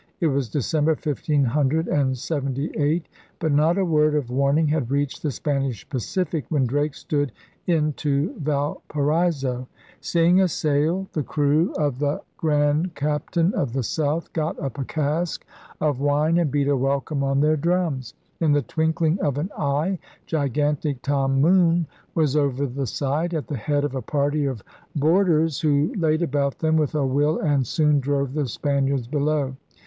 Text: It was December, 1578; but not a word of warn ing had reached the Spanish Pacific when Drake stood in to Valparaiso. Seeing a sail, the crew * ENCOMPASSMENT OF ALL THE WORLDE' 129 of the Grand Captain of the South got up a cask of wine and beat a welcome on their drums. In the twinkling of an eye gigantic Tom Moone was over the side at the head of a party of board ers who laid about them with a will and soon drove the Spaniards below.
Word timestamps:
It 0.19 0.25
was 0.29 0.49
December, 0.49 0.93
1578; 0.93 3.05
but 3.37 3.51
not 3.51 3.77
a 3.77 3.85
word 3.85 4.15
of 4.15 4.31
warn 4.31 4.57
ing 4.57 4.67
had 4.69 4.89
reached 4.89 5.21
the 5.21 5.29
Spanish 5.29 5.87
Pacific 5.89 6.43
when 6.49 6.65
Drake 6.65 6.95
stood 6.95 7.31
in 7.67 7.93
to 8.01 8.33
Valparaiso. 8.39 9.67
Seeing 9.99 10.41
a 10.41 10.47
sail, 10.47 11.07
the 11.13 11.21
crew 11.21 11.67
* 11.67 11.67
ENCOMPASSMENT 11.67 11.77
OF 11.77 11.83
ALL 11.83 11.91
THE 11.91 12.03
WORLDE' 12.03 12.25
129 12.41 12.77
of 12.81 12.83
the 12.89 12.91
Grand 12.95 12.95
Captain 12.95 13.53
of 13.53 13.73
the 13.73 13.83
South 13.83 14.33
got 14.33 14.57
up 14.59 14.79
a 14.79 14.85
cask 14.85 15.45
of 15.79 15.99
wine 16.01 16.39
and 16.39 16.49
beat 16.49 16.67
a 16.67 16.75
welcome 16.75 17.23
on 17.23 17.39
their 17.41 17.55
drums. 17.55 18.15
In 18.39 18.53
the 18.53 18.63
twinkling 18.63 19.19
of 19.21 19.37
an 19.37 19.51
eye 19.55 19.99
gigantic 20.25 21.03
Tom 21.03 21.39
Moone 21.39 21.85
was 22.15 22.35
over 22.35 22.65
the 22.65 22.87
side 22.87 23.35
at 23.35 23.45
the 23.45 23.55
head 23.55 23.83
of 23.83 23.93
a 23.93 24.01
party 24.01 24.45
of 24.47 24.63
board 24.95 25.29
ers 25.29 25.61
who 25.61 25.93
laid 25.95 26.23
about 26.23 26.57
them 26.57 26.75
with 26.75 26.95
a 26.95 27.05
will 27.05 27.37
and 27.37 27.67
soon 27.67 27.99
drove 27.99 28.33
the 28.33 28.47
Spaniards 28.47 29.05
below. 29.05 29.55